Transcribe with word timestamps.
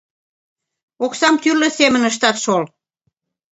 Оксам 1.05 1.35
тӱрлӧ 1.41 1.69
семын 1.77 2.03
ыштат 2.09 2.35
шол. 2.43 2.63